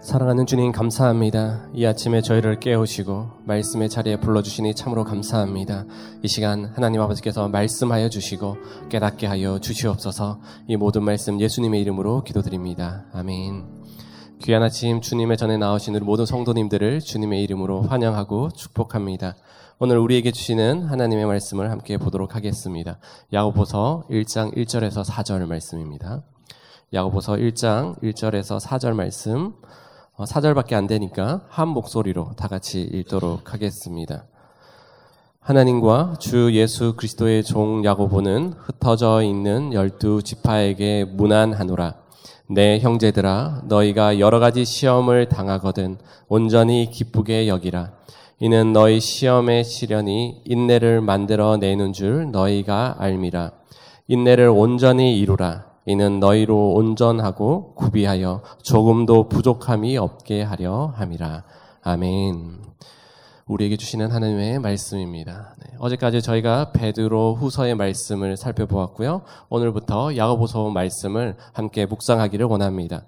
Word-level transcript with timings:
사랑하는 0.00 0.46
주님 0.46 0.72
감사합니다. 0.72 1.68
이 1.74 1.84
아침에 1.84 2.22
저희를 2.22 2.58
깨우시고 2.58 3.42
말씀의 3.44 3.90
자리에 3.90 4.16
불러주시니 4.16 4.74
참으로 4.74 5.04
감사합니다. 5.04 5.84
이 6.22 6.28
시간 6.28 6.64
하나님 6.64 7.02
아버지께서 7.02 7.48
말씀하여 7.48 8.08
주시고 8.08 8.56
깨닫게 8.88 9.26
하여 9.26 9.58
주시옵소서 9.58 10.40
이 10.68 10.76
모든 10.76 11.04
말씀 11.04 11.38
예수님의 11.38 11.82
이름으로 11.82 12.24
기도드립니다. 12.24 13.04
아멘. 13.12 13.66
귀한 14.40 14.62
아침 14.62 15.02
주님의 15.02 15.36
전에 15.36 15.58
나오신 15.58 15.94
우리 15.94 16.02
모든 16.02 16.24
성도님들을 16.24 17.00
주님의 17.00 17.42
이름으로 17.42 17.82
환영하고 17.82 18.48
축복합니다. 18.52 19.36
오늘 19.78 19.98
우리에게 19.98 20.32
주시는 20.32 20.84
하나님의 20.84 21.26
말씀을 21.26 21.70
함께 21.70 21.98
보도록 21.98 22.34
하겠습니다. 22.34 22.98
야고보서 23.34 24.04
1장 24.10 24.56
1절에서 24.56 25.04
4절 25.04 25.46
말씀입니다. 25.46 26.22
야고보서 26.94 27.34
1장 27.34 28.00
1절에서 28.02 28.58
4절 28.60 28.94
말씀 28.94 29.52
4절밖에 30.24 30.72
어, 30.72 30.76
안 30.76 30.86
되니까 30.86 31.42
한 31.48 31.68
목소리로 31.68 32.32
다 32.36 32.48
같이 32.48 32.82
읽도록 32.82 33.52
하겠습니다. 33.52 34.24
하나님과 35.40 36.16
주 36.20 36.50
예수 36.52 36.94
그리스도의 36.96 37.42
종 37.42 37.84
야고보는 37.84 38.54
흩어져 38.58 39.22
있는 39.22 39.72
열두 39.72 40.22
지파에게 40.22 41.04
문안하노라. 41.04 41.94
내 42.48 42.78
형제들아 42.80 43.62
너희가 43.64 44.18
여러 44.18 44.38
가지 44.38 44.64
시험을 44.64 45.28
당하거든 45.28 45.98
온전히 46.28 46.90
기쁘게 46.90 47.48
여기라. 47.48 47.92
이는 48.38 48.72
너희 48.72 49.00
시험의 49.00 49.64
시련이 49.64 50.42
인내를 50.44 51.00
만들어 51.00 51.56
내는 51.56 51.92
줄 51.92 52.30
너희가 52.30 52.96
알미라. 52.98 53.52
인내를 54.08 54.48
온전히 54.48 55.18
이루라. 55.18 55.69
이는 55.86 56.20
너희로 56.20 56.74
온전하고 56.74 57.74
구비하여 57.74 58.42
조금도 58.62 59.28
부족함이 59.28 59.96
없게 59.96 60.42
하려 60.42 60.92
함이라. 60.94 61.44
아멘. 61.82 62.58
우리에게 63.50 63.76
주시는 63.76 64.12
하나님의 64.12 64.60
말씀입니다. 64.60 65.56
네, 65.58 65.74
어제까지 65.80 66.22
저희가 66.22 66.70
베드로 66.70 67.34
후서의 67.34 67.74
말씀을 67.74 68.36
살펴보았고요. 68.36 69.22
오늘부터 69.48 70.16
야고보서 70.16 70.70
말씀을 70.70 71.36
함께 71.52 71.84
묵상하기를 71.84 72.46
원합니다. 72.46 73.02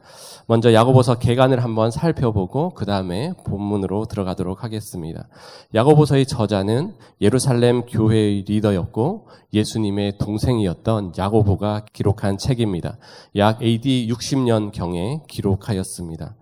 먼저 0.47 0.73
야고보서 0.73 1.21
개간을 1.21 1.63
한번 1.63 1.93
살펴보고 1.93 2.71
그 2.71 2.85
다음에 2.85 3.33
본문으로 3.45 4.07
들어가도록 4.07 4.65
하겠습니다. 4.65 5.29
야고보서의 5.77 6.27
저자는 6.27 6.95
예루살렘 7.21 7.83
교회의 7.83 8.43
리더였고 8.43 9.29
예수님의 9.55 10.19
동생이었던 10.19 11.13
야고보가 11.17 11.85
기록한 11.93 12.37
책입니다. 12.37 12.99
약 13.37 13.63
AD 13.63 14.09
60년 14.11 14.73
경에 14.73 15.23
기록하였습니다. 15.29 16.35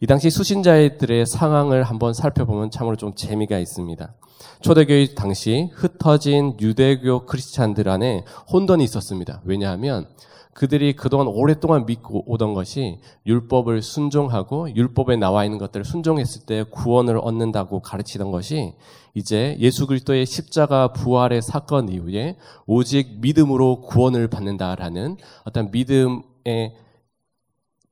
이 0.00 0.06
당시 0.06 0.30
수신자들의 0.30 1.26
상황을 1.26 1.82
한번 1.82 2.14
살펴보면 2.14 2.70
참으로 2.70 2.94
좀 2.94 3.14
재미가 3.16 3.58
있습니다. 3.58 4.14
초대교회 4.60 5.14
당시 5.16 5.70
흩어진 5.74 6.56
유대교 6.60 7.26
크리스찬들 7.26 7.88
안에 7.88 8.24
혼돈이 8.52 8.84
있었습니다. 8.84 9.42
왜냐하면 9.44 10.06
그들이 10.54 10.94
그동안 10.94 11.26
오랫동안 11.26 11.84
믿고 11.84 12.24
오던 12.26 12.54
것이 12.54 13.00
율법을 13.26 13.82
순종하고 13.82 14.74
율법에 14.74 15.16
나와 15.16 15.44
있는 15.44 15.58
것들을 15.58 15.84
순종했을 15.84 16.46
때 16.46 16.64
구원을 16.70 17.18
얻는다고 17.18 17.80
가르치던 17.80 18.30
것이 18.30 18.74
이제 19.14 19.56
예수 19.58 19.88
그리스도의 19.88 20.26
십자가 20.26 20.92
부활의 20.92 21.42
사건 21.42 21.88
이후에 21.88 22.36
오직 22.66 23.20
믿음으로 23.20 23.80
구원을 23.80 24.28
받는다라는 24.28 25.16
어떤 25.44 25.72
믿음의 25.72 26.74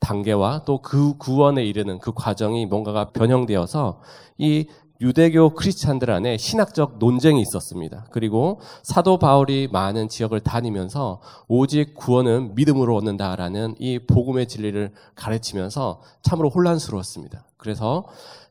단계와 0.00 0.62
또 0.64 0.78
그 0.78 1.16
구원에 1.18 1.64
이르는 1.64 1.98
그 1.98 2.12
과정이 2.12 2.66
뭔가가 2.66 3.10
변형되어서 3.10 4.00
이 4.38 4.66
유대교 5.00 5.50
크리스찬들 5.50 6.10
안에 6.10 6.38
신학적 6.38 6.98
논쟁이 6.98 7.40
있었습니다. 7.42 8.06
그리고 8.10 8.60
사도 8.82 9.18
바울이 9.18 9.68
많은 9.70 10.08
지역을 10.08 10.40
다니면서 10.40 11.20
오직 11.48 11.94
구원은 11.94 12.54
믿음으로 12.54 12.96
얻는다라는 12.96 13.74
이 13.78 13.98
복음의 13.98 14.48
진리를 14.48 14.92
가르치면서 15.14 16.00
참으로 16.22 16.48
혼란스러웠습니다. 16.48 17.44
그래서 17.58 18.06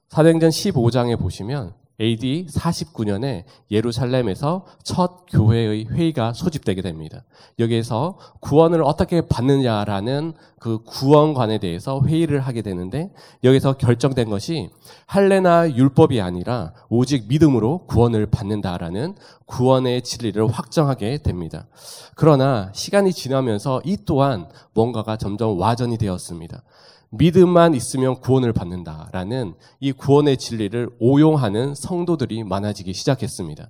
사도행전 0.09 0.52
15장에 0.52 1.20
보시면 1.20 1.74
AD 2.00 2.48
49년에 2.50 3.44
예루살렘에서 3.72 4.66
첫 4.84 5.26
교회의 5.30 5.86
회의가 5.86 6.34
소집되게 6.34 6.82
됩니다. 6.82 7.24
여기에서 7.60 8.18
구원을 8.42 8.84
어떻게 8.84 9.22
받느냐라는 9.22 10.34
그 10.60 10.84
구원관에 10.84 11.60
대해서 11.60 12.02
회의를 12.06 12.40
하게 12.40 12.62
되는데 12.62 13.12
여기서 13.44 13.74
결정된 13.74 14.30
것이 14.30 14.70
할례나 15.06 15.76
율법이 15.76 16.20
아니라 16.22 16.74
오직 16.90 17.28
믿음으로 17.28 17.86
구원을 17.86 18.26
받는다라는 18.26 19.16
구원의 19.46 20.02
진리를 20.02 20.46
확정하게 20.48 21.20
됩니다. 21.20 21.68
그러나 22.16 22.72
시간이 22.74 23.14
지나면서 23.14 23.82
이 23.86 23.98
또한 24.06 24.50
뭔가가 24.74 25.18
점점 25.18 25.60
와전이 25.60 25.98
되었습니다. 25.98 26.64
믿음만 27.12 27.74
있으면 27.76 28.20
구원을 28.20 28.54
받는다라는 28.54 29.56
이 29.80 29.92
구원의 29.92 30.38
진리를 30.38 30.90
오용하는 31.00 31.76
성도들이 31.76 32.44
많아지기 32.44 32.94
시작했습니다. 32.94 33.70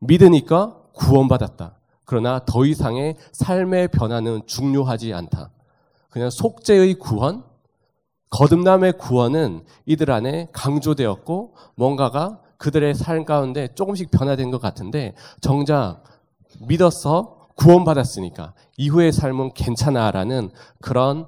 믿으니까 0.00 0.76
구원받았다. 0.92 1.78
그러나 2.04 2.40
더 2.44 2.64
이상의 2.64 3.16
삶의 3.32 3.88
변화는 3.88 4.42
중요하지 4.46 5.14
않다. 5.14 5.50
그냥 6.10 6.30
속죄의 6.30 6.94
구원, 6.94 7.44
거듭남의 8.30 8.94
구원은 8.98 9.64
이들 9.86 10.10
안에 10.10 10.48
강조되었고 10.52 11.54
뭔가가 11.76 12.40
그들의 12.58 12.94
삶 12.94 13.24
가운데 13.24 13.68
조금씩 13.74 14.10
변화된 14.10 14.50
것 14.50 14.60
같은데 14.60 15.14
정작 15.40 16.02
믿어서 16.60 17.48
구원받았으니까 17.56 18.54
이후의 18.76 19.12
삶은 19.12 19.52
괜찮아라는 19.54 20.50
그런 20.80 21.26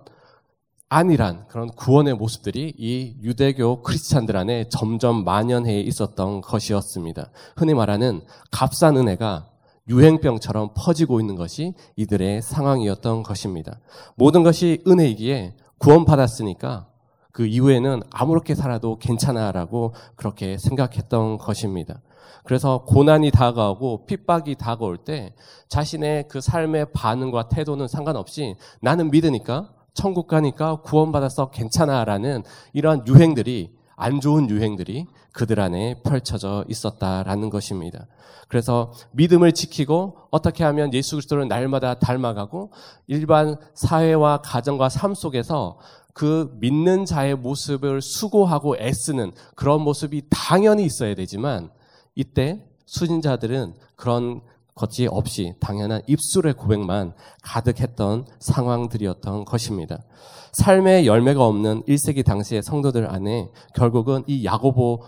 안이란 0.88 1.48
그런 1.48 1.68
구원의 1.68 2.14
모습들이 2.14 2.72
이 2.78 3.16
유대교 3.20 3.82
크리스찬들 3.82 4.36
안에 4.36 4.68
점점 4.68 5.24
만연해 5.24 5.80
있었던 5.80 6.42
것이었습니다. 6.42 7.30
흔히 7.56 7.74
말하는 7.74 8.22
값싼 8.52 8.96
은혜가 8.96 9.48
유행병처럼 9.88 10.70
퍼지고 10.76 11.18
있는 11.18 11.34
것이 11.34 11.74
이들의 11.96 12.40
상황이었던 12.40 13.24
것입니다. 13.24 13.80
모든 14.14 14.44
것이 14.44 14.82
은혜이기에 14.86 15.56
구원받았으니까 15.78 16.86
그 17.32 17.46
이후에는 17.46 18.02
아무렇게 18.10 18.54
살아도 18.54 18.98
괜찮아라고 18.98 19.92
그렇게 20.14 20.56
생각했던 20.56 21.38
것입니다. 21.38 22.00
그래서 22.44 22.84
고난이 22.84 23.32
다가오고 23.32 24.06
핍박이 24.06 24.54
다가올 24.54 24.98
때 24.98 25.34
자신의 25.68 26.28
그 26.28 26.40
삶의 26.40 26.92
반응과 26.92 27.48
태도는 27.48 27.88
상관없이 27.88 28.54
나는 28.80 29.10
믿으니까 29.10 29.68
천국 29.96 30.28
가니까 30.28 30.76
구원받아서 30.82 31.50
괜찮아라는 31.50 32.44
이러한 32.72 33.06
유행들이 33.08 33.74
안 33.96 34.20
좋은 34.20 34.48
유행들이 34.50 35.06
그들 35.32 35.58
안에 35.58 36.02
펼쳐져 36.04 36.64
있었다라는 36.68 37.50
것입니다. 37.50 38.06
그래서 38.48 38.92
믿음을 39.12 39.52
지키고 39.52 40.18
어떻게 40.30 40.62
하면 40.64 40.92
예수 40.94 41.16
그리스도를 41.16 41.48
날마다 41.48 41.98
닮아가고 41.98 42.70
일반 43.06 43.56
사회와 43.74 44.42
가정과 44.42 44.88
삶 44.88 45.14
속에서 45.14 45.78
그 46.12 46.56
믿는 46.60 47.04
자의 47.04 47.34
모습을 47.34 48.00
수고하고 48.00 48.76
애쓰는 48.78 49.32
그런 49.54 49.82
모습이 49.82 50.22
당연히 50.30 50.84
있어야 50.84 51.14
되지만 51.14 51.70
이때 52.14 52.64
수진자들은 52.86 53.74
그런 53.96 54.40
것이 54.76 55.08
없이 55.10 55.54
당연한 55.58 56.02
입술의 56.06 56.54
고백만 56.54 57.14
가득했던 57.42 58.26
상황들이었던 58.38 59.46
것입니다. 59.46 60.04
삶의 60.52 61.06
열매가 61.06 61.44
없는 61.44 61.82
1세기 61.84 62.24
당시의 62.24 62.62
성도들 62.62 63.10
안에 63.10 63.50
결국은 63.74 64.22
이 64.26 64.44
야고보 64.44 65.02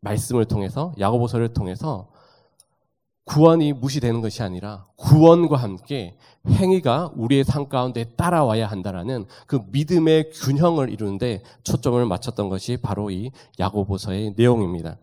말씀을 0.00 0.44
통해서 0.44 0.92
야고보서를 0.98 1.54
통해서 1.54 2.10
구원이 3.24 3.74
무시되는 3.74 4.22
것이 4.22 4.42
아니라 4.42 4.86
구원과 4.96 5.56
함께 5.56 6.16
행위가 6.48 7.12
우리의 7.14 7.44
삶 7.44 7.68
가운데 7.68 8.04
따라와야 8.16 8.66
한다라는 8.66 9.26
그 9.46 9.60
믿음의 9.70 10.30
균형을 10.30 10.90
이루는데 10.90 11.42
초점을 11.62 12.04
맞췄던 12.06 12.48
것이 12.48 12.78
바로 12.78 13.10
이 13.10 13.30
야고보서의 13.58 14.34
내용입니다. 14.36 14.96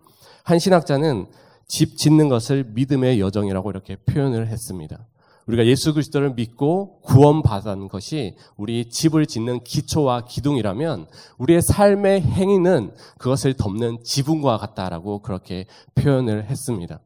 한 0.44 0.60
신학자는 0.60 1.28
집 1.68 1.98
짓는 1.98 2.30
것을 2.30 2.66
믿음의 2.74 3.20
여정이라고 3.20 3.70
이렇게 3.72 3.96
표현을 3.96 4.48
했습니다. 4.48 5.08
우리가 5.48 5.66
예수 5.68 5.94
그리스도를 5.94 6.34
믿고 6.34 7.02
구원받은 7.02 7.88
것이 7.88 8.36
우리 8.58 8.90
집을 8.90 9.28
짓는 9.28 9.64
기초와 9.64 10.26
기둥이라면 10.26 11.08
우리의 11.38 11.62
삶의 11.62 12.22
행위는 12.22 12.92
그것을 13.20 13.54
덮는 13.54 14.04
지붕과 14.04 14.58
같다라고 14.58 15.22
그렇게 15.22 15.66
표현을 15.94 16.46
했습니다. 16.46 17.00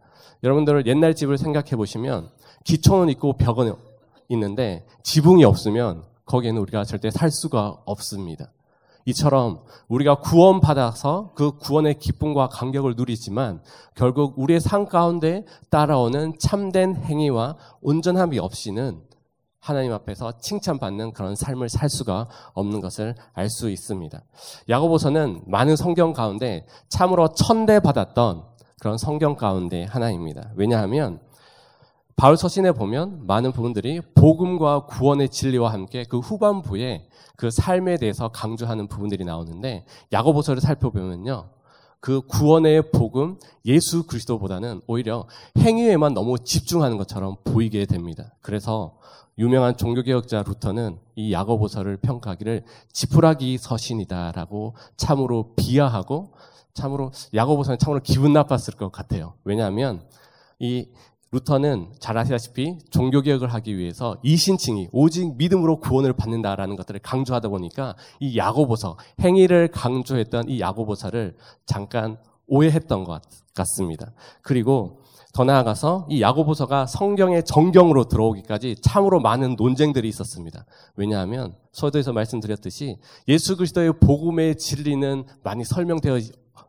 여러분들 0.43 0.87
옛날 0.87 1.15
집을 1.15 1.37
생각해 1.37 1.75
보시면 1.75 2.29
기초는 2.63 3.09
있고 3.09 3.33
벽은 3.33 3.73
있는데 4.29 4.85
지붕이 5.03 5.43
없으면 5.43 6.03
거기에는 6.25 6.61
우리가 6.61 6.85
절대 6.85 7.11
살 7.11 7.31
수가 7.31 7.81
없습니다. 7.85 8.51
이처럼 9.09 9.61
우리가 9.87 10.19
구원받아서 10.19 11.33
그 11.35 11.57
구원의 11.57 11.99
기쁨과 11.99 12.49
감격을 12.49 12.95
누리지만 12.95 13.61
결국 13.95 14.37
우리의 14.37 14.59
삶 14.59 14.85
가운데 14.85 15.45
따라오는 15.69 16.35
참된 16.39 16.95
행위와 16.95 17.57
온전함이 17.81 18.39
없이는 18.39 19.01
하나님 19.59 19.91
앞에서 19.91 20.39
칭찬받는 20.39 21.11
그런 21.13 21.35
삶을 21.35 21.69
살 21.69 21.89
수가 21.89 22.27
없는 22.53 22.79
것을 22.79 23.15
알 23.33 23.49
수 23.49 23.69
있습니다. 23.69 24.21
야고보서는 24.69 25.41
많은 25.47 25.75
성경 25.75 26.13
가운데 26.13 26.65
참으로 26.87 27.27
천대받았던 27.33 28.43
그런 28.79 28.97
성경 28.97 29.35
가운데 29.35 29.83
하나입니다. 29.83 30.51
왜냐하면 30.55 31.19
바울 32.19 32.35
서신에 32.35 32.73
보면 32.73 33.27
많은 33.27 33.53
부분들이 33.53 34.01
복음과 34.13 34.87
구원의 34.87 35.29
진리와 35.29 35.71
함께 35.71 36.03
그 36.03 36.19
후반부에 36.19 37.07
그 37.37 37.49
삶에 37.49 37.95
대해서 37.95 38.27
강조하는 38.27 38.89
부분들이 38.89 39.23
나오는데 39.23 39.85
야고보서를 40.11 40.59
살펴보면요. 40.59 41.47
그 42.01 42.19
구원의 42.19 42.91
복음 42.91 43.39
예수 43.65 44.05
그리스도보다는 44.05 44.81
오히려 44.85 45.27
행위에만 45.59 46.13
너무 46.13 46.37
집중하는 46.39 46.97
것처럼 46.97 47.37
보이게 47.45 47.85
됩니다. 47.85 48.33
그래서 48.41 48.97
유명한 49.37 49.77
종교개혁자 49.77 50.43
루터는 50.45 50.99
이 51.15 51.31
야고보서를 51.31 51.95
평가하기를 52.01 52.65
지푸라기 52.91 53.57
서신이다라고 53.57 54.75
참으로 54.97 55.53
비하하고 55.55 56.33
참으로 56.73 57.13
야고보서는 57.33 57.79
참으로 57.79 58.01
기분 58.03 58.33
나빴을 58.33 58.75
것 58.77 58.91
같아요. 58.91 59.35
왜냐하면 59.45 60.01
이 60.59 60.89
루터는 61.31 61.93
잘 61.99 62.17
아시다시피 62.17 62.79
종교개혁을 62.89 63.53
하기 63.53 63.77
위해서 63.77 64.17
이신칭이 64.23 64.89
오직 64.91 65.37
믿음으로 65.37 65.79
구원을 65.79 66.13
받는다라는 66.13 66.75
것들을 66.75 66.99
강조하다 67.01 67.49
보니까 67.49 67.95
이 68.19 68.37
야고보서, 68.37 68.97
행위를 69.21 69.67
강조했던 69.69 70.49
이 70.49 70.59
야고보서를 70.59 71.35
잠깐 71.65 72.17
오해했던 72.47 73.03
것 73.03 73.21
같습니다. 73.53 74.11
그리고 74.41 75.01
더 75.31 75.43
나아가서 75.43 76.07
이 76.09 76.21
야고보서가 76.21 76.87
성경의 76.87 77.45
정경으로 77.45 78.05
들어오기까지 78.05 78.77
참으로 78.81 79.19
많은 79.19 79.55
논쟁들이 79.55 80.09
있었습니다. 80.09 80.65
왜냐하면 80.95 81.55
서도에서 81.71 82.13
말씀드렸듯이 82.13 82.97
예수 83.27 83.55
그리스도의 83.55 83.93
복음의 83.99 84.57
진리는 84.57 85.25
많이 85.43 85.63
설명되어 85.63 86.19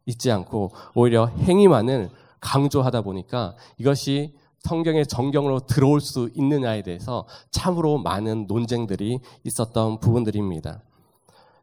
있지 0.04 0.30
않고 0.30 0.72
오히려 0.94 1.26
행위만을 1.26 2.10
강조하다 2.40 3.00
보니까 3.02 3.56
이것이 3.78 4.34
성경의 4.60 5.06
정경으로 5.06 5.60
들어올 5.60 6.00
수 6.00 6.30
있느냐에 6.34 6.82
대해서 6.82 7.26
참으로 7.50 7.98
많은 7.98 8.46
논쟁들이 8.46 9.20
있었던 9.44 10.00
부분들입니다. 10.00 10.82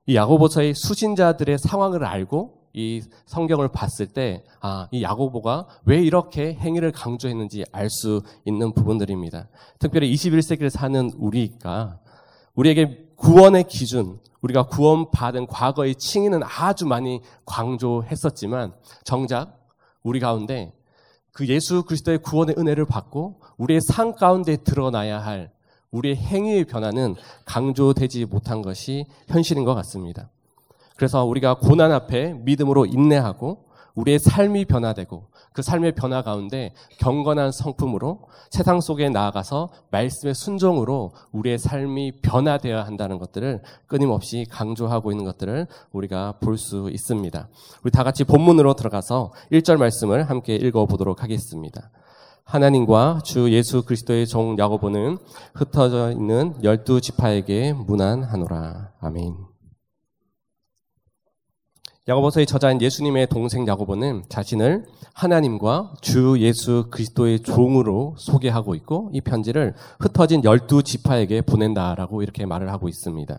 이 0.07 0.15
야고보서의 0.15 0.73
수신자들의 0.73 1.57
상황을 1.59 2.05
알고 2.05 2.57
이 2.73 3.01
성경을 3.25 3.69
봤을 3.69 4.05
때, 4.05 4.43
아, 4.61 4.87
이 4.91 5.01
야고보가 5.01 5.67
왜 5.85 6.01
이렇게 6.01 6.53
행위를 6.53 6.91
강조했는지 6.91 7.63
알 7.71 7.89
수 7.89 8.21
있는 8.45 8.71
부분들입니다. 8.73 9.47
특별히 9.79 10.13
21세기를 10.13 10.69
사는 10.69 11.11
우리가 11.17 11.99
우리에게 12.53 13.07
구원의 13.15 13.63
기준, 13.67 14.19
우리가 14.41 14.67
구원받은 14.67 15.47
과거의 15.47 15.95
칭의는 15.95 16.41
아주 16.43 16.85
많이 16.85 17.21
강조했었지만 17.45 18.73
정작 19.03 19.57
우리 20.03 20.19
가운데 20.19 20.76
그 21.37 21.45
예수 21.49 21.83
그리스도의 21.83 22.17
구원의 22.23 22.55
은혜를 22.57 22.85
받고 22.85 23.41
우리의 23.57 23.79
삶 23.81 24.15
가운데 24.15 24.57
드러나야 24.57 25.19
할 25.19 25.51
우리의 25.91 26.15
행위의 26.15 26.65
변화는 26.65 27.13
강조되지 27.45 28.25
못한 28.25 28.63
것이 28.63 29.05
현실인 29.27 29.63
것 29.63 29.75
같습니다. 29.75 30.31
그래서 30.95 31.25
우리가 31.25 31.53
고난 31.59 31.91
앞에 31.91 32.33
믿음으로 32.33 32.87
인내하고 32.87 33.65
우리의 33.93 34.17
삶이 34.17 34.65
변화되고 34.65 35.27
그 35.57 35.63
삶의 35.63 35.93
변화 35.93 36.21
가운데 36.21 36.71
경건한 36.99 37.51
성품으로 37.51 38.19
세상 38.51 38.79
속에 38.79 39.09
나아가서 39.09 39.69
말씀의 39.89 40.35
순종으로 40.35 41.13
우리의 41.31 41.57
삶이 41.57 42.21
변화되어야 42.21 42.85
한다는 42.85 43.17
것들을 43.17 43.63
끊임없이 43.87 44.45
강조하고 44.51 45.11
있는 45.11 45.25
것들을 45.25 45.65
우리가 45.93 46.33
볼 46.41 46.57
수 46.59 46.91
있습니다. 46.91 47.49
우리 47.83 47.89
다 47.89 48.03
같이 48.03 48.23
본문으로 48.23 48.75
들어가서 48.75 49.33
1절 49.51 49.77
말씀을 49.77 50.29
함께 50.29 50.55
읽어보도록 50.55 51.23
하겠습니다. 51.23 51.89
하나님과 52.43 53.21
주 53.23 53.51
예수 53.51 53.83
그리스도의 53.83 54.27
종 54.27 54.59
야고보는 54.59 55.17
흩어져 55.55 56.11
있는 56.11 56.53
열두 56.63 57.01
지파에게 57.01 57.73
문안하노라. 57.73 58.91
아멘. 58.99 59.46
야고보서의 62.07 62.45
저자인 62.45 62.81
예수님의 62.81 63.27
동생 63.27 63.67
야고보는 63.67 64.23
자신을 64.29 64.85
하나님과 65.13 65.95
주 65.99 66.37
예수 66.39 66.87
그리스도의 66.89 67.41
종으로 67.41 68.15
소개하고 68.17 68.75
있고 68.75 69.09
이 69.11 69.19
편지를 69.19 69.73
흩어진 69.99 70.41
열두 70.41 70.83
지파에게 70.83 71.41
보낸다라고 71.41 72.23
이렇게 72.23 72.45
말을 72.45 72.71
하고 72.71 72.87
있습니다. 72.87 73.37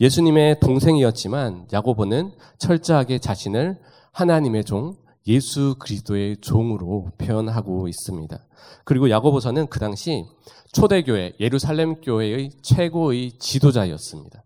예수님의 0.00 0.58
동생이었지만 0.58 1.68
야고보는 1.72 2.32
철저하게 2.58 3.18
자신을 3.20 3.78
하나님의 4.10 4.64
종, 4.64 4.96
예수 5.28 5.76
그리스도의 5.78 6.38
종으로 6.40 7.12
표현하고 7.16 7.86
있습니다. 7.86 8.44
그리고 8.84 9.08
야고보서는 9.08 9.68
그 9.68 9.78
당시 9.78 10.24
초대교회 10.72 11.34
예루살렘 11.38 12.00
교회의 12.00 12.50
최고의 12.60 13.38
지도자였습니다. 13.38 14.42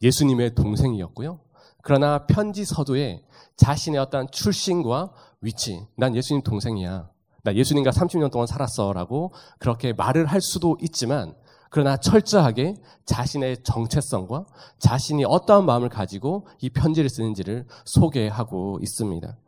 예수님의 0.00 0.54
동생이었고요. 0.54 1.40
그러나 1.88 2.26
편지 2.26 2.66
서두에 2.66 3.22
자신의 3.56 3.98
어떤 3.98 4.30
출신과 4.30 5.10
위치, 5.40 5.86
난 5.96 6.14
예수님 6.14 6.42
동생이야. 6.42 7.08
나 7.44 7.54
예수님과 7.54 7.92
30년 7.92 8.30
동안 8.30 8.46
살았어. 8.46 8.92
라고 8.92 9.32
그렇게 9.58 9.94
말을 9.94 10.26
할 10.26 10.42
수도 10.42 10.76
있지만, 10.82 11.34
그러나 11.70 11.96
철저하게 11.96 12.74
자신의 13.06 13.62
정체성과 13.62 14.44
자신이 14.78 15.24
어떠한 15.24 15.64
마음을 15.64 15.88
가지고 15.88 16.46
이 16.60 16.68
편지를 16.68 17.08
쓰는지를 17.08 17.64
소개하고 17.86 18.80
있습니다. 18.82 19.38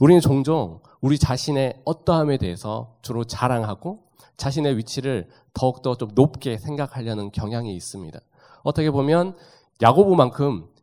우리는 0.00 0.22
종종 0.22 0.80
우리 1.02 1.18
자신의 1.18 1.82
어떠함에 1.84 2.38
대해서 2.38 2.96
주로 3.02 3.24
자랑하고 3.24 4.04
자신의 4.38 4.78
위치를 4.78 5.28
더욱더 5.52 5.98
좀 5.98 6.12
높게 6.14 6.56
생각하려는 6.56 7.30
경향이 7.30 7.76
있습니다. 7.76 8.18
어떻게 8.62 8.90
보면 8.90 9.36
야고보만큼 9.82 10.79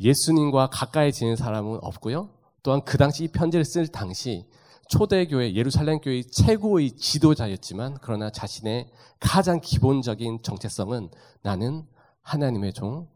예수님과 0.00 0.68
가까이 0.70 1.12
지낸 1.12 1.36
사람은 1.36 1.78
없고요. 1.82 2.30
또한 2.62 2.82
그 2.84 2.98
당시 2.98 3.24
이 3.24 3.28
편지를 3.28 3.64
쓸 3.64 3.88
당시 3.88 4.46
초대교회 4.88 5.54
예루살렘 5.54 6.00
교회 6.00 6.22
최고의 6.22 6.92
지도자였지만 6.92 7.98
그러나 8.00 8.30
자신의 8.30 8.90
가장 9.20 9.60
기본적인 9.60 10.42
정체성은 10.42 11.10
나는 11.42 11.84
하나님의 12.22 12.72
종 12.72 13.08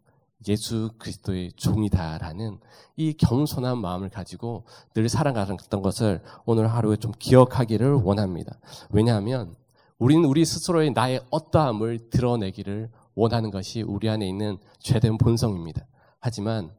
예수 0.49 0.90
그리스도의 0.99 1.52
종이다라는 1.52 2.59
이 2.97 3.12
겸손한 3.14 3.78
마음을 3.78 4.11
가지고 4.11 4.64
늘 4.95 5.09
살아갔던 5.09 5.83
것을 5.83 6.21
오늘 6.45 6.66
하루에 6.66 6.97
좀 6.97 7.12
기억하기를 7.18 7.92
원합니다. 7.95 8.59
왜냐하면 8.90 9.54
우리는 9.99 10.25
우리 10.25 10.45
스스로의 10.45 10.90
나의 10.92 11.21
어떠함을 11.30 12.11
드러내기를 12.11 12.90
원하는 13.14 13.50
것이 13.50 13.83
우리 13.83 14.09
안에 14.09 14.26
있는 14.26 14.59
죄된 14.80 15.16
본성입니다. 15.18 15.87
하지만 16.18 16.71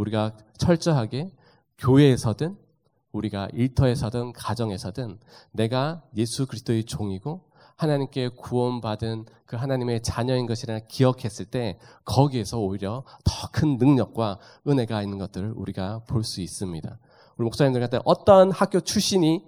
우리가 0.00 0.36
철저하게 0.58 1.32
교회에서든 1.78 2.56
우리가 3.12 3.48
일터에서든 3.52 4.32
가정에서든 4.32 5.18
내가 5.52 6.02
예수 6.16 6.46
그리스도의 6.46 6.84
종이고 6.84 7.50
하나님께 7.76 8.28
구원받은 8.28 9.24
그 9.46 9.56
하나님의 9.56 10.02
자녀인 10.02 10.46
것이라 10.46 10.80
기억했을 10.80 11.46
때 11.46 11.78
거기에서 12.04 12.58
오히려 12.58 13.04
더 13.24 13.40
큰 13.52 13.78
능력과 13.78 14.38
은혜가 14.68 15.02
있는 15.02 15.18
것들을 15.18 15.52
우리가 15.56 16.04
볼 16.04 16.22
수 16.22 16.40
있습니다. 16.40 16.98
우리 17.36 17.44
목사님들한테 17.44 17.98
어떠한 18.04 18.52
학교 18.52 18.80
출신이 18.80 19.42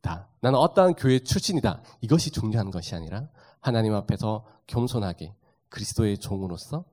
다 0.00 0.28
나는 0.40 0.58
어떠한 0.58 0.94
교회 0.94 1.18
출신이다. 1.18 1.82
이것이 2.02 2.30
중요한 2.30 2.70
것이 2.70 2.94
아니라 2.94 3.28
하나님 3.60 3.94
앞에서 3.94 4.44
겸손하게 4.66 5.34
그리스도의 5.70 6.18
종으로서 6.18 6.84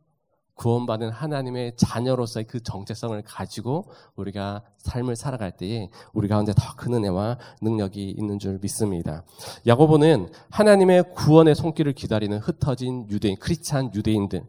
구원받은 0.55 1.10
하나님의 1.10 1.75
자녀로서의 1.75 2.46
그 2.46 2.62
정체성을 2.62 3.20
가지고 3.24 3.86
우리가 4.15 4.63
삶을 4.77 5.15
살아갈 5.15 5.51
때에 5.51 5.89
우리 6.13 6.27
가운데 6.27 6.53
더 6.53 6.75
큰 6.75 6.93
은혜와 6.93 7.38
능력이 7.62 8.10
있는 8.12 8.39
줄 8.39 8.58
믿습니다. 8.60 9.24
야고보는 9.67 10.29
하나님의 10.50 11.13
구원의 11.15 11.55
손길을 11.55 11.93
기다리는 11.93 12.38
흩어진 12.39 13.08
유대인, 13.10 13.36
크리스찬 13.38 13.93
유대인들, 13.93 14.43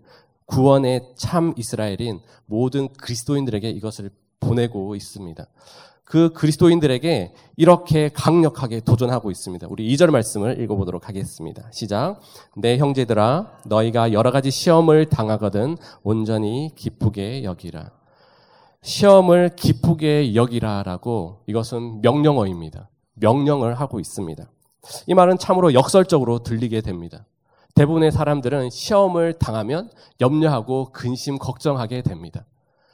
구원의 0.46 1.12
참 1.16 1.52
이스라엘인 1.56 2.20
모든 2.46 2.88
그리스도인들에게 2.94 3.68
이것을 3.70 4.10
보내고 4.40 4.94
있습니다. 4.96 5.46
그 6.12 6.30
그리스도인들에게 6.34 7.32
이렇게 7.56 8.10
강력하게 8.10 8.80
도전하고 8.80 9.30
있습니다. 9.30 9.66
우리 9.70 9.90
2절 9.94 10.10
말씀을 10.10 10.60
읽어보도록 10.60 11.08
하겠습니다. 11.08 11.66
시작. 11.72 12.20
내 12.54 12.76
형제들아, 12.76 13.60
너희가 13.64 14.12
여러 14.12 14.30
가지 14.30 14.50
시험을 14.50 15.06
당하거든 15.06 15.78
온전히 16.02 16.70
기쁘게 16.76 17.44
여기라. 17.44 17.92
시험을 18.82 19.52
기쁘게 19.56 20.34
여기라라고 20.34 21.44
이것은 21.46 22.02
명령어입니다. 22.02 22.90
명령을 23.14 23.80
하고 23.80 23.98
있습니다. 23.98 24.44
이 25.06 25.14
말은 25.14 25.38
참으로 25.38 25.72
역설적으로 25.72 26.40
들리게 26.40 26.82
됩니다. 26.82 27.24
대부분의 27.74 28.12
사람들은 28.12 28.68
시험을 28.68 29.38
당하면 29.38 29.88
염려하고 30.20 30.92
근심, 30.92 31.38
걱정하게 31.38 32.02
됩니다. 32.02 32.44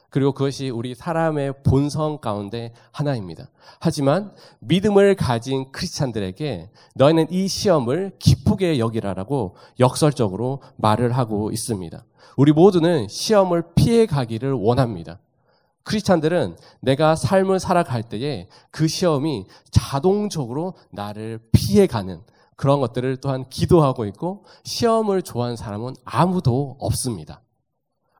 그리고 0.09 0.31
그것이 0.31 0.69
우리 0.69 0.95
사람의 0.95 1.63
본성 1.63 2.19
가운데 2.19 2.73
하나입니다. 2.91 3.49
하지만 3.79 4.31
믿음을 4.59 5.15
가진 5.15 5.71
크리스찬들에게 5.71 6.69
너희는 6.95 7.27
이 7.29 7.47
시험을 7.47 8.13
기쁘게 8.19 8.79
여기라라고 8.79 9.55
역설적으로 9.79 10.61
말을 10.77 11.11
하고 11.11 11.51
있습니다. 11.51 12.03
우리 12.37 12.51
모두는 12.51 13.07
시험을 13.07 13.73
피해 13.75 14.05
가기를 14.05 14.53
원합니다. 14.53 15.19
크리스찬들은 15.83 16.57
내가 16.81 17.15
삶을 17.15 17.59
살아갈 17.59 18.03
때에 18.03 18.47
그 18.71 18.87
시험이 18.87 19.45
자동적으로 19.71 20.75
나를 20.91 21.39
피해 21.51 21.87
가는 21.87 22.21
그런 22.55 22.79
것들을 22.81 23.17
또한 23.21 23.47
기도하고 23.49 24.05
있고 24.05 24.45
시험을 24.63 25.21
좋아하는 25.21 25.55
사람은 25.55 25.95
아무도 26.03 26.75
없습니다. 26.79 27.41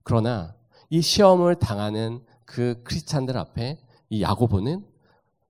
그러나 0.03 0.55
이 0.89 1.01
시험을 1.01 1.55
당하는 1.55 2.21
그 2.45 2.81
크리스찬들 2.83 3.37
앞에 3.37 3.79
이 4.09 4.21
야고보는 4.21 4.85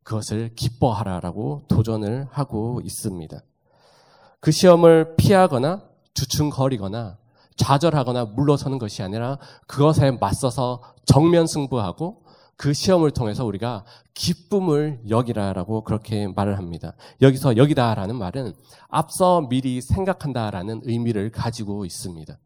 그것을 0.03 0.53
기뻐하라라고 0.55 1.63
도전을 1.67 2.27
하고 2.31 2.81
있습니다. 2.84 3.39
그 4.39 4.51
시험을 4.51 5.15
피하거나 5.15 5.84
주춤거리거나 6.13 7.17
좌절하거나 7.55 8.25
물러서는 8.25 8.79
것이 8.79 9.03
아니라 9.03 9.38
그것에 9.67 10.12
맞서서 10.12 10.81
정면 11.05 11.46
승부하고 11.46 12.24
그 12.55 12.74
시험을 12.74 13.12
통해서 13.12 13.46
우리가 13.46 13.86
기쁨을 14.13 15.01
여기라라고 15.10 15.84
그렇게 15.84 16.27
말을 16.27 16.58
합니다. 16.58 16.93
여기서 17.22 17.55
여기다라는 17.55 18.17
말은 18.17 18.53
앞서 18.89 19.48
미리 19.48 19.79
생각한다라는 19.81 20.81
의미를 20.84 21.31
가지고 21.31 21.86
있습니다. 21.86 22.38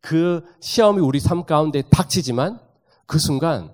그 0.00 0.44
시험이 0.60 1.00
우리 1.00 1.20
삶 1.20 1.44
가운데 1.44 1.82
닥치지만 1.82 2.60
그 3.06 3.18
순간 3.18 3.72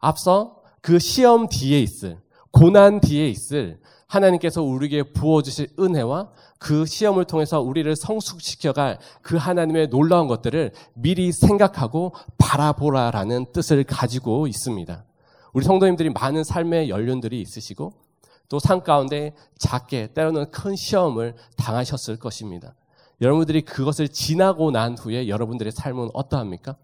앞서 0.00 0.62
그 0.80 0.98
시험 0.98 1.48
뒤에 1.48 1.80
있을 1.80 2.18
고난 2.50 3.00
뒤에 3.00 3.28
있을 3.28 3.80
하나님께서 4.06 4.62
우리에게 4.62 5.12
부어주실 5.12 5.70
은혜와 5.78 6.30
그 6.58 6.84
시험을 6.84 7.24
통해서 7.24 7.60
우리를 7.60 7.94
성숙시켜갈 7.96 8.98
그 9.22 9.36
하나님의 9.36 9.88
놀라운 9.88 10.28
것들을 10.28 10.72
미리 10.94 11.32
생각하고 11.32 12.14
바라보라라는 12.38 13.46
뜻을 13.52 13.84
가지고 13.84 14.46
있습니다. 14.46 15.04
우리 15.54 15.64
성도님들이 15.64 16.10
많은 16.10 16.44
삶의 16.44 16.88
연륜들이 16.88 17.40
있으시고 17.40 17.94
또 18.48 18.58
삶 18.58 18.82
가운데 18.82 19.34
작게 19.58 20.12
때로는 20.12 20.50
큰 20.50 20.76
시험을 20.76 21.34
당하셨을 21.56 22.18
것입니다. 22.18 22.74
여러분들이 23.22 23.62
그것을 23.62 24.08
지나고 24.08 24.70
난 24.72 24.98
후에 24.98 25.28
여러분들의 25.28 25.72
삶은 25.72 26.10
어떠합니까? 26.12 26.76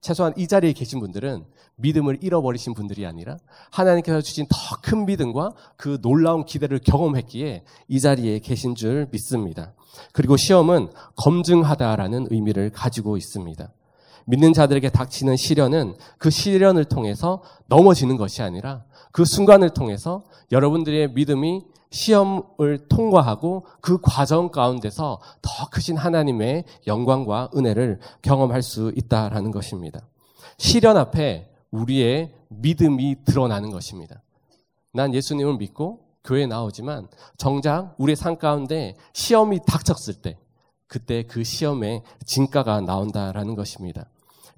최소한 0.00 0.32
이 0.36 0.46
자리에 0.46 0.72
계신 0.72 1.00
분들은 1.00 1.44
믿음을 1.76 2.18
잃어버리신 2.22 2.74
분들이 2.74 3.04
아니라 3.04 3.36
하나님께서 3.70 4.20
주신 4.20 4.46
더 4.48 4.56
큰 4.86 5.04
믿음과 5.04 5.52
그 5.76 6.00
놀라운 6.00 6.44
기대를 6.44 6.78
경험했기에 6.78 7.64
이 7.88 8.00
자리에 8.00 8.38
계신 8.38 8.76
줄 8.76 9.08
믿습니다. 9.10 9.72
그리고 10.12 10.36
시험은 10.36 10.90
검증하다라는 11.16 12.28
의미를 12.30 12.70
가지고 12.70 13.16
있습니다. 13.16 13.72
믿는 14.26 14.52
자들에게 14.52 14.90
닥치는 14.90 15.36
시련은 15.36 15.96
그 16.18 16.30
시련을 16.30 16.84
통해서 16.84 17.42
넘어지는 17.66 18.16
것이 18.16 18.42
아니라 18.42 18.84
그 19.10 19.24
순간을 19.24 19.70
통해서 19.70 20.22
여러분들의 20.52 21.12
믿음이 21.14 21.64
시험을 21.90 22.86
통과하고 22.88 23.64
그 23.80 24.00
과정 24.00 24.50
가운데서 24.50 25.20
더 25.42 25.68
크신 25.70 25.96
하나님의 25.96 26.64
영광과 26.86 27.50
은혜를 27.56 28.00
경험할 28.22 28.62
수 28.62 28.92
있다라는 28.96 29.50
것입니다. 29.50 30.06
시련 30.58 30.96
앞에 30.96 31.50
우리의 31.70 32.34
믿음이 32.48 33.24
드러나는 33.24 33.70
것입니다. 33.70 34.22
난 34.92 35.14
예수님을 35.14 35.56
믿고 35.56 36.00
교회에 36.24 36.46
나오지만 36.46 37.08
정작 37.36 37.94
우리의 37.98 38.16
삶 38.16 38.36
가운데 38.36 38.96
시험이 39.12 39.60
닥쳤을 39.66 40.14
때 40.14 40.38
그때 40.86 41.22
그 41.24 41.44
시험의 41.44 42.02
진가가 42.24 42.80
나온다라는 42.80 43.54
것입니다. 43.54 44.06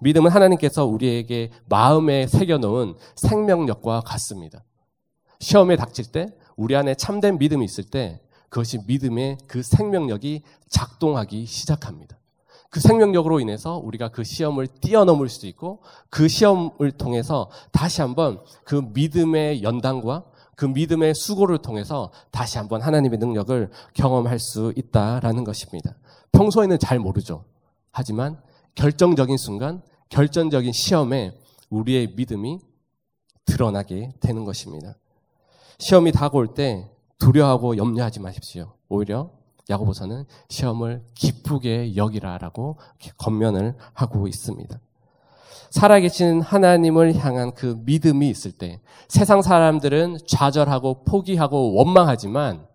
믿음은 0.00 0.30
하나님께서 0.30 0.86
우리에게 0.86 1.50
마음에 1.68 2.26
새겨놓은 2.26 2.94
생명력과 3.16 4.00
같습니다. 4.00 4.62
시험에 5.40 5.76
닥칠 5.76 6.06
때 6.12 6.28
우리 6.58 6.74
안에 6.74 6.96
참된 6.96 7.38
믿음이 7.38 7.64
있을 7.64 7.84
때 7.84 8.20
그것이 8.48 8.80
믿음의 8.86 9.38
그 9.46 9.62
생명력이 9.62 10.42
작동하기 10.68 11.46
시작합니다. 11.46 12.18
그 12.68 12.80
생명력으로 12.80 13.38
인해서 13.38 13.78
우리가 13.78 14.08
그 14.08 14.24
시험을 14.24 14.66
뛰어넘을 14.66 15.28
수 15.28 15.46
있고 15.46 15.82
그 16.10 16.26
시험을 16.26 16.90
통해서 16.98 17.48
다시 17.70 18.00
한번 18.00 18.42
그 18.64 18.82
믿음의 18.92 19.62
연단과 19.62 20.24
그 20.56 20.64
믿음의 20.64 21.14
수고를 21.14 21.58
통해서 21.58 22.10
다시 22.32 22.58
한번 22.58 22.82
하나님의 22.82 23.20
능력을 23.20 23.70
경험할 23.94 24.40
수 24.40 24.72
있다라는 24.74 25.44
것입니다. 25.44 25.94
평소에는 26.32 26.80
잘 26.80 26.98
모르죠. 26.98 27.44
하지만 27.92 28.36
결정적인 28.74 29.36
순간, 29.36 29.80
결정적인 30.08 30.72
시험에 30.72 31.38
우리의 31.70 32.14
믿음이 32.16 32.58
드러나게 33.44 34.12
되는 34.20 34.44
것입니다. 34.44 34.96
시험이 35.78 36.12
다가올 36.12 36.54
때 36.54 36.90
두려워하고 37.18 37.76
염려하지 37.76 38.20
마십시오. 38.20 38.72
오히려 38.88 39.30
야고보서는 39.70 40.24
시험을 40.48 41.04
기쁘게 41.14 41.96
여기라라고 41.96 42.78
겉면을 43.18 43.74
하고 43.92 44.26
있습니다. 44.26 44.80
살아계신 45.70 46.40
하나님을 46.40 47.16
향한 47.16 47.52
그 47.52 47.78
믿음이 47.84 48.28
있을 48.30 48.52
때 48.52 48.80
세상 49.08 49.42
사람들은 49.42 50.18
좌절하고 50.26 51.04
포기하고 51.04 51.74
원망하지만 51.74 52.66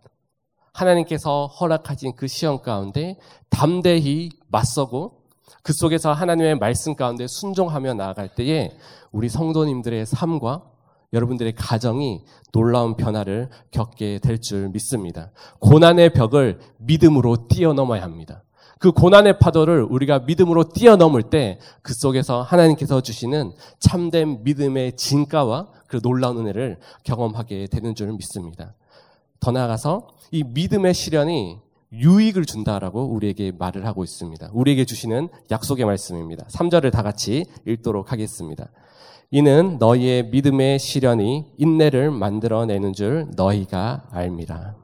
하나님께서 0.73 1.47
허락하신 1.47 2.15
그 2.15 2.27
시험 2.27 2.61
가운데 2.61 3.17
담대히 3.49 4.29
맞서고 4.47 5.23
그 5.61 5.73
속에서 5.73 6.13
하나님의 6.13 6.57
말씀 6.59 6.95
가운데 6.95 7.27
순종하며 7.27 7.95
나아갈 7.95 8.27
때에 8.27 8.71
우리 9.11 9.29
성도님들의 9.29 10.05
삶과 10.05 10.72
여러분들의 11.13 11.53
가정이 11.55 12.21
놀라운 12.51 12.95
변화를 12.95 13.49
겪게 13.71 14.19
될 14.19 14.39
줄 14.39 14.69
믿습니다. 14.69 15.31
고난의 15.59 16.13
벽을 16.13 16.59
믿음으로 16.79 17.47
뛰어넘어야 17.47 18.01
합니다. 18.03 18.43
그 18.79 18.91
고난의 18.91 19.39
파도를 19.39 19.83
우리가 19.83 20.19
믿음으로 20.19 20.69
뛰어넘을 20.73 21.23
때 21.23 21.59
그 21.81 21.93
속에서 21.93 22.41
하나님께서 22.41 22.99
주시는 23.01 23.53
참된 23.79 24.43
믿음의 24.43 24.97
진가와 24.97 25.69
그 25.87 26.01
놀라운 26.01 26.39
은혜를 26.39 26.79
경험하게 27.03 27.67
되는 27.67 27.95
줄 27.95 28.11
믿습니다. 28.13 28.73
더 29.39 29.51
나아가서 29.51 30.07
이 30.31 30.43
믿음의 30.43 30.93
시련이 30.93 31.59
유익을 31.93 32.45
준다라고 32.45 33.05
우리에게 33.05 33.51
말을 33.51 33.85
하고 33.85 34.03
있습니다. 34.03 34.49
우리에게 34.51 34.83
주시는 34.83 35.29
약속의 35.51 35.85
말씀입니다. 35.85 36.45
3절을 36.47 36.91
다 36.91 37.03
같이 37.03 37.45
읽도록 37.67 38.11
하겠습니다. 38.11 38.69
이는 39.35 39.79
너희의 39.79 40.27
믿음의 40.27 40.77
시련이 40.77 41.53
인내를 41.57 42.11
만들어내는 42.11 42.93
줄 42.93 43.31
너희가 43.35 44.03
알미라. 44.11 44.75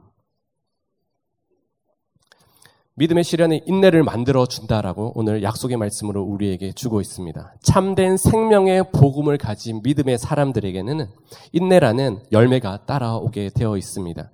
믿음의 2.96 3.22
시련이 3.22 3.62
인내를 3.64 4.02
만들어 4.02 4.46
준다라고 4.46 5.12
오늘 5.14 5.44
약속의 5.44 5.76
말씀으로 5.76 6.24
우리에게 6.24 6.72
주고 6.72 7.00
있습니다. 7.00 7.54
참된 7.62 8.16
생명의 8.16 8.90
복음을 8.90 9.38
가진 9.38 9.82
믿음의 9.84 10.18
사람들에게는 10.18 11.06
인내라는 11.52 12.24
열매가 12.32 12.86
따라오게 12.86 13.50
되어 13.54 13.76
있습니다. 13.76 14.32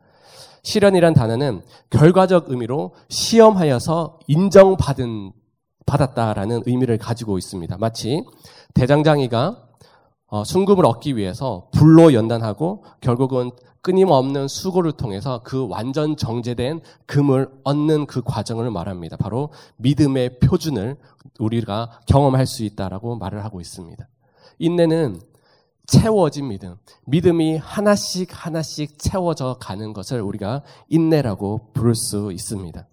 시련이란 0.63 1.13
단어는 1.13 1.61
결과적 1.91 2.49
의미로 2.49 2.95
시험하여서 3.11 4.21
인정받은 4.29 5.33
받았다라는 5.85 6.63
의미를 6.65 6.97
가지고 6.97 7.37
있습니다. 7.37 7.77
마치 7.77 8.25
대장장이가 8.73 9.66
어, 10.29 10.45
순금을 10.45 10.85
얻기 10.85 11.17
위해서 11.17 11.69
불로 11.73 12.13
연단하고 12.13 12.85
결국은 13.01 13.53
끊임없는 13.83 14.49
수고를 14.49 14.93
통해서 14.93 15.43
그 15.45 15.69
완전 15.69 16.17
정제된 16.17 16.81
금을 17.07 17.49
얻는 17.63 18.07
그 18.07 18.21
과정을 18.23 18.71
말합니다. 18.73 19.17
바로 19.17 19.51
믿음의 19.77 20.41
표준을 20.41 20.97
우리가 21.39 22.01
경험할 22.07 22.47
수 22.47 22.65
있다라고 22.65 23.17
말을 23.17 23.45
하고 23.45 23.61
있습니다. 23.61 24.09
인내는 24.59 25.21
채워진 25.87 26.49
믿음, 26.49 26.75
믿음이 27.05 27.59
하나씩 27.59 28.29
하나씩 28.33 28.99
채워져 28.99 29.57
가는 29.61 29.93
것을 29.93 30.21
우리가 30.21 30.63
인내라고 30.89 31.71
부를 31.73 31.95
수 31.95 32.33
있습니다. 32.33 32.89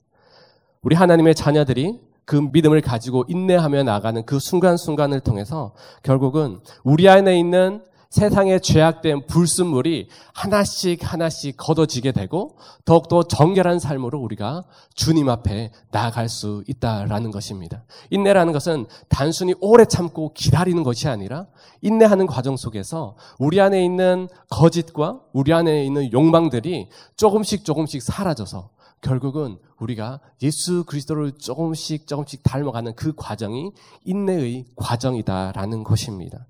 우리 0.83 0.95
하나님의 0.95 1.33
자녀들이 1.33 1.99
그 2.25 2.35
믿음을 2.35 2.81
가지고 2.81 3.25
인내하며 3.27 3.83
나가는 3.83 4.25
그 4.25 4.39
순간순간을 4.39 5.19
통해서 5.21 5.73
결국은 6.03 6.59
우리 6.83 7.09
안에 7.09 7.37
있는 7.37 7.81
세상에 8.13 8.59
죄악된 8.59 9.25
불순물이 9.25 10.07
하나씩 10.35 10.99
하나씩 11.01 11.57
걷어지게 11.57 12.11
되고 12.11 12.57
더욱더 12.85 13.23
정결한 13.23 13.79
삶으로 13.79 14.19
우리가 14.19 14.65
주님 14.93 15.29
앞에 15.29 15.71
나아갈 15.89 16.29
수 16.29 16.63
있다라는 16.67 17.31
것입니다. 17.31 17.83
인내라는 18.11 18.53
것은 18.53 18.85
단순히 19.09 19.55
오래 19.61 19.85
참고 19.85 20.31
기다리는 20.31 20.83
것이 20.83 21.07
아니라 21.07 21.47
인내하는 21.81 22.27
과정 22.27 22.55
속에서 22.55 23.15
우리 23.39 23.59
안에 23.59 23.83
있는 23.83 24.29
거짓과 24.51 25.21
우리 25.33 25.51
안에 25.51 25.83
있는 25.83 26.13
욕망들이 26.13 26.89
조금씩 27.15 27.65
조금씩 27.65 28.03
사라져서 28.03 28.69
결국은 29.03 29.59
우리가 29.77 30.19
예수 30.41 30.85
그리스도를 30.85 31.33
조금씩 31.33 32.07
조금씩 32.07 32.41
닮아가는 32.43 32.95
그 32.95 33.13
과정이 33.15 33.71
인내의 34.05 34.65
과정이다라는 34.75 35.83
것입니다. 35.83 36.47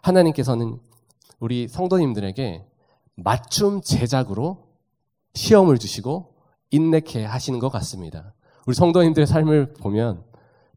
하나님께서는 0.00 0.78
우리 1.40 1.68
성도님들에게 1.68 2.64
맞춤 3.16 3.82
제작으로 3.82 4.68
시험을 5.34 5.78
주시고 5.78 6.34
인내케 6.70 7.24
하시는 7.24 7.58
것 7.58 7.70
같습니다. 7.70 8.34
우리 8.66 8.74
성도님들의 8.74 9.26
삶을 9.26 9.74
보면 9.74 10.24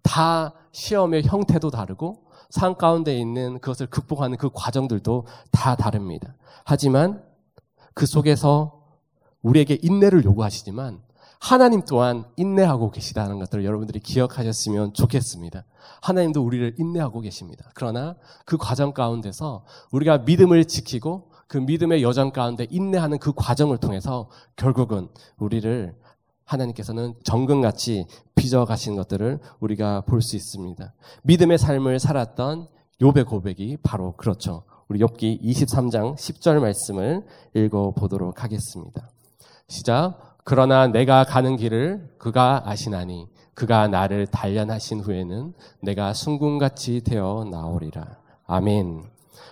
다 0.01 0.53
시험의 0.71 1.23
형태도 1.23 1.69
다르고 1.69 2.23
산 2.49 2.75
가운데 2.75 3.17
있는 3.17 3.59
그것을 3.59 3.87
극복하는 3.87 4.37
그 4.37 4.49
과정들도 4.53 5.25
다 5.51 5.75
다릅니다. 5.75 6.35
하지만 6.63 7.23
그 7.93 8.05
속에서 8.05 8.76
우리에게 9.47 9.79
인내를 9.81 10.23
요구하시지만 10.25 11.01
하나님 11.39 11.83
또한 11.85 12.25
인내하고 12.35 12.89
계시다는 12.91 13.37
것들을 13.39 13.63
여러분들이 13.63 13.99
기억하셨으면 13.99 14.93
좋겠습니다. 14.93 15.63
하나님도 16.01 16.43
우리를 16.43 16.75
인내하고 16.79 17.21
계십니다. 17.21 17.69
그러나 17.75 18.15
그 18.45 18.57
과정 18.57 18.91
가운데서 18.91 19.63
우리가 19.91 20.19
믿음을 20.19 20.65
지키고 20.65 21.31
그 21.47 21.57
믿음의 21.57 22.03
여정 22.03 22.31
가운데 22.31 22.65
인내하는 22.69 23.19
그 23.19 23.33
과정을 23.33 23.77
통해서 23.77 24.29
결국은 24.55 25.09
우리를 25.37 25.95
하나님께서는 26.43 27.13
정금같이 27.23 28.05
빚어가신 28.35 28.95
것들을 28.95 29.39
우리가 29.59 30.01
볼 30.01 30.21
수 30.21 30.35
있습니다. 30.35 30.93
믿음의 31.23 31.57
삶을 31.57 31.99
살았던 31.99 32.67
욥의 33.01 33.27
고백이 33.27 33.77
바로 33.83 34.13
그렇죠. 34.17 34.63
우리 34.87 34.99
욥기 34.99 35.41
23장 35.43 36.15
10절 36.15 36.59
말씀을 36.59 37.25
읽어 37.53 37.91
보도록 37.91 38.43
하겠습니다. 38.43 39.09
시작. 39.67 40.37
그러나 40.45 40.87
내가 40.87 41.25
가는 41.25 41.57
길을 41.57 42.15
그가 42.17 42.63
아시나니 42.65 43.27
그가 43.53 43.87
나를 43.87 44.27
단련하신 44.27 45.01
후에는 45.01 45.53
내가 45.81 46.13
순금같이 46.13 47.01
되어 47.01 47.45
나오리라. 47.51 48.17
아멘. 48.45 49.03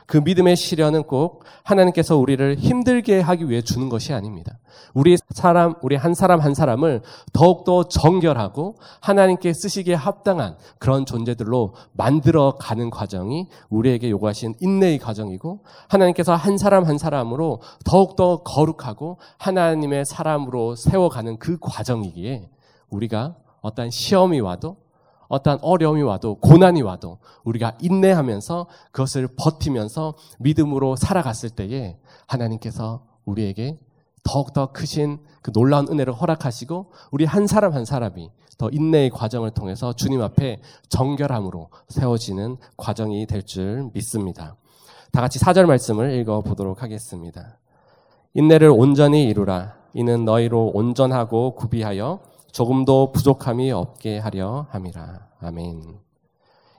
그 0.05 0.17
믿음의 0.17 0.55
시련은 0.55 1.03
꼭 1.03 1.43
하나님께서 1.63 2.15
우리를 2.15 2.55
힘들게 2.55 3.19
하기 3.19 3.49
위해 3.49 3.61
주는 3.61 3.89
것이 3.89 4.13
아닙니다. 4.13 4.57
우리 4.93 5.17
사람, 5.29 5.75
우리 5.81 5.95
한 5.95 6.13
사람 6.13 6.39
한 6.39 6.53
사람을 6.53 7.01
더욱더 7.33 7.83
정결하고 7.83 8.77
하나님께 9.01 9.53
쓰시기에 9.53 9.95
합당한 9.95 10.55
그런 10.79 11.05
존재들로 11.05 11.73
만들어 11.93 12.55
가는 12.57 12.89
과정이 12.89 13.47
우리에게 13.69 14.09
요구하신 14.09 14.55
인내의 14.59 14.99
과정이고 14.99 15.63
하나님께서 15.87 16.35
한 16.35 16.57
사람 16.57 16.85
한 16.85 16.97
사람으로 16.97 17.61
더욱더 17.83 18.43
거룩하고 18.43 19.17
하나님의 19.37 20.05
사람으로 20.05 20.75
세워가는 20.75 21.39
그 21.39 21.57
과정이기에 21.59 22.49
우리가 22.89 23.35
어떤 23.61 23.89
시험이 23.89 24.39
와도 24.39 24.77
어떠한 25.27 25.59
어려움이 25.61 26.01
와도 26.03 26.35
고난이 26.35 26.81
와도 26.81 27.19
우리가 27.43 27.77
인내하면서 27.81 28.67
그것을 28.91 29.27
버티면서 29.37 30.15
믿음으로 30.39 30.95
살아갔을 30.95 31.49
때에 31.49 31.97
하나님께서 32.27 33.05
우리에게 33.25 33.79
더욱더 34.25 34.71
크신 34.73 35.19
그 35.41 35.51
놀라운 35.53 35.87
은혜를 35.87 36.11
허락하시고 36.13 36.87
우리 37.11 37.23
한 37.23 37.47
사람 37.47 37.73
한 37.73 37.85
사람이 37.85 38.29
더 38.57 38.69
인내의 38.69 39.11
과정을 39.11 39.51
통해서 39.51 39.93
주님 39.93 40.21
앞에 40.21 40.61
정결함으로 40.89 41.69
세워지는 41.89 42.57
과정이 42.75 43.25
될 43.27 43.43
줄 43.43 43.89
믿습니다. 43.93 44.55
다 45.11 45.21
같이 45.21 45.39
사절 45.39 45.65
말씀을 45.67 46.13
읽어 46.19 46.41
보도록 46.41 46.81
하겠습니다. 46.83 47.57
인내를 48.33 48.69
온전히 48.69 49.23
이루라. 49.25 49.75
이는 49.93 50.25
너희로 50.25 50.71
온전하고 50.73 51.55
구비하여 51.55 52.19
조금도 52.51 53.11
부족함이 53.13 53.71
없게 53.71 54.17
하려 54.17 54.65
함이라. 54.71 55.27
아멘. 55.41 55.99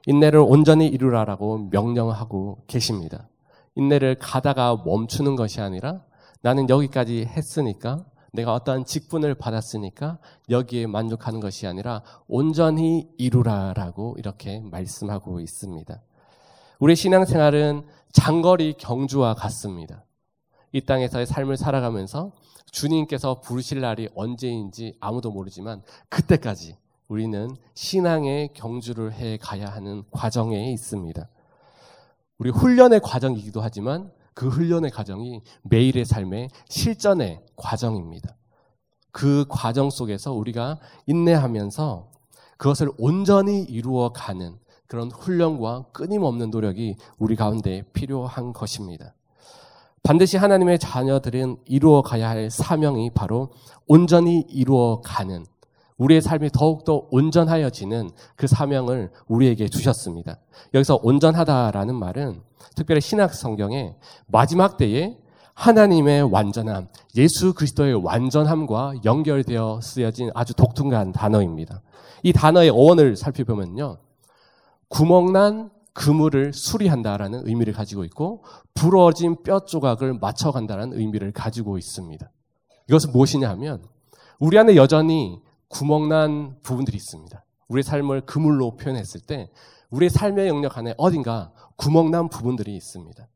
인내를 0.07 0.41
온전히 0.41 0.87
이루라라고 0.89 1.69
명령하고 1.71 2.59
계십니다. 2.67 3.29
인내를 3.75 4.17
가다가 4.19 4.83
멈추는 4.85 5.37
것이 5.37 5.61
아니라 5.61 6.01
나는 6.47 6.71
여기까지 6.71 7.25
했으니까 7.25 8.05
내가 8.33 8.55
어떠한 8.55 8.85
직분을 8.85 9.35
받았으니까 9.35 10.19
여기에 10.49 10.87
만족하는 10.87 11.41
것이 11.41 11.67
아니라 11.67 12.03
온전히 12.29 13.09
이루라라고 13.19 14.15
이렇게 14.17 14.61
말씀하고 14.61 15.41
있습니다. 15.41 16.01
우리 16.79 16.95
신앙생활은 16.95 17.85
장거리 18.13 18.75
경주와 18.75 19.35
같습니다. 19.35 20.05
이 20.71 20.83
땅에서의 20.83 21.27
삶을 21.27 21.57
살아가면서 21.57 22.31
주님께서 22.71 23.41
부르실 23.41 23.81
날이 23.81 24.09
언제인지 24.15 24.99
아무도 25.01 25.33
모르지만 25.33 25.83
그때까지 26.09 26.77
우리는 27.09 27.49
신앙의 27.75 28.51
경주를 28.55 29.15
해 29.15 29.37
가야 29.37 29.67
하는 29.67 30.05
과정에 30.13 30.71
있습니다. 30.71 31.29
우리 32.39 32.51
훈련의 32.51 33.01
과정이기도 33.01 33.61
하지만 33.61 34.13
그 34.37 34.51
훈련의 34.51 34.91
과정이 34.91 35.41
매일의 35.63 36.05
삶의 36.05 36.51
실전의 36.69 37.41
과정입니다. 37.57 38.37
그 39.11 39.47
과정 39.49 39.89
속에서 39.89 40.35
우리가 40.35 40.79
인내하면서 41.07 42.11
그것을 42.59 42.91
온전히 42.99 43.63
이루어 43.63 44.11
가는 44.11 44.59
그런 44.89 45.11
훈련과 45.11 45.87
끊임없는 45.93 46.51
노력이 46.51 46.97
우리 47.17 47.35
가운데 47.35 47.83
필요한 47.95 48.53
것입니다. 48.53 49.15
반드시 50.03 50.37
하나님의 50.37 50.81
자녀들은 50.81 51.57
이루어 51.65 52.03
가야 52.03 52.29
할 52.29 52.51
사명이 52.51 53.13
바로 53.15 53.55
온전히 53.87 54.45
이루어 54.51 55.01
가는 55.01 55.47
우리의 55.99 56.21
삶이 56.21 56.51
더욱더 56.51 57.07
온전하여지는 57.11 58.11
그 58.37 58.47
사명을 58.47 59.11
우리에게 59.29 59.69
주셨습니다. 59.69 60.39
여기서 60.75 61.01
온전하다라는 61.03 61.95
말은 61.95 62.43
특별히 62.75 63.01
신학 63.01 63.35
성경에 63.35 63.97
마지막 64.27 64.77
때에 64.77 65.17
하나님의 65.55 66.31
완전함, 66.31 66.89
예수 67.17 67.55
그리스도의 67.55 67.95
완전함과 68.05 68.97
연결되어 69.07 69.81
쓰여진 69.83 70.31
아주 70.35 70.53
독특한 70.53 71.13
단어입니다. 71.13 71.81
이 72.23 72.33
단어의 72.33 72.69
어원을 72.69 73.17
살펴보면요. 73.17 73.97
구멍난 74.89 75.71
그물을 75.95 76.53
수리한다라는 76.53 77.49
의미를 77.49 77.73
가지고 77.73 78.05
있고 78.05 78.45
부러진 78.75 79.43
뼈 79.43 79.61
조각을 79.61 80.19
맞춰간다는 80.21 80.93
의미를 80.93 81.33
가지고 81.33 81.79
있습니다. 81.79 82.31
이것은 82.89 83.13
무엇이냐 83.13 83.49
하면 83.51 83.83
우리 84.39 84.59
안에 84.59 84.77
여전히 84.77 85.41
구멍난 85.69 86.57
부분들이 86.63 86.97
있습니다. 86.97 87.45
우리의 87.69 87.83
삶을 87.83 88.23
그물로 88.23 88.77
표현했을 88.77 89.21
때 89.21 89.51
우리의 89.91 90.11
삶의 90.11 90.49
영역 90.49 90.79
안에 90.79 90.95
어딘가 90.97 91.53
구멍난 91.77 92.29
부분들이 92.29 92.77
있습니다. 92.77 93.27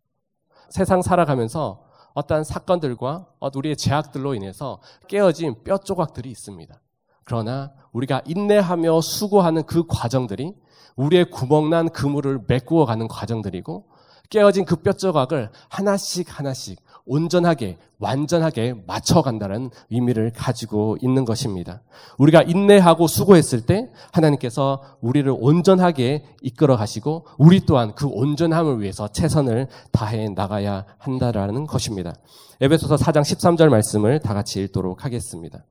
세상 0.70 1.02
살아가면서 1.02 1.84
어떠한 2.14 2.44
사건들과 2.44 3.26
우리의 3.54 3.76
제약들로 3.76 4.34
인해서 4.34 4.80
깨어진 5.08 5.62
뼈 5.64 5.78
조각들이 5.78 6.30
있습니다. 6.30 6.80
그러나 7.24 7.72
우리가 7.92 8.22
인내하며 8.26 9.00
수고하는 9.00 9.64
그 9.64 9.86
과정들이 9.86 10.54
우리의 10.96 11.30
구멍난 11.30 11.88
그물을 11.90 12.40
메꾸어 12.46 12.84
가는 12.84 13.06
과정들이고 13.08 13.88
깨어진 14.28 14.64
그 14.64 14.76
뼈 14.76 14.92
조각을 14.92 15.50
하나씩 15.68 16.38
하나씩 16.38 16.80
온전하게 17.10 17.76
완전하게 17.98 18.74
맞춰간다는 18.86 19.70
의미를 19.90 20.32
가지고 20.32 20.96
있는 21.02 21.24
것입니다. 21.24 21.82
우리가 22.18 22.42
인내하고 22.42 23.08
수고했을 23.08 23.66
때 23.66 23.90
하나님께서 24.12 24.80
우리를 25.00 25.30
온전하게 25.36 26.24
이끌어 26.40 26.76
가시고 26.76 27.26
우리 27.36 27.66
또한 27.66 27.94
그 27.96 28.06
온전함을 28.06 28.80
위해서 28.80 29.08
최선을 29.08 29.66
다해 29.90 30.28
나가야 30.28 30.86
한다라는 30.98 31.66
것입니다. 31.66 32.14
에베소서 32.60 32.94
4장 32.94 33.22
13절 33.22 33.68
말씀을 33.68 34.20
다 34.20 34.32
같이 34.32 34.62
읽도록 34.62 35.04
하겠습니다. 35.04 35.64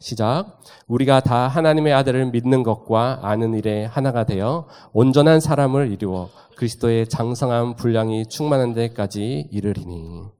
시작. 0.00 0.58
우리가 0.88 1.20
다 1.20 1.46
하나님의 1.46 1.92
아들을 1.92 2.30
믿는 2.32 2.64
것과 2.64 3.20
아는 3.22 3.54
일에 3.54 3.84
하나가 3.84 4.24
되어 4.24 4.66
온전한 4.92 5.38
사람을 5.38 5.92
이루어 5.92 6.30
그리스도의 6.56 7.06
장성한 7.08 7.76
분량이 7.76 8.26
충만한 8.26 8.74
데까지 8.74 9.48
이르리니. 9.52 10.39